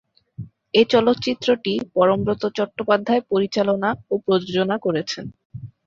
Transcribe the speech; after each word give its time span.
এ 0.73 0.81
চলচ্চিত্রটি 0.91 1.73
য 1.77 1.85
পরমব্রত 1.95 2.43
চট্টোপাধ্যায় 2.57 3.21
পরিচালনা 3.31 3.89
ও 4.09 4.23
প্রযোজনা 4.25 4.75
করেছেন। 4.85 5.25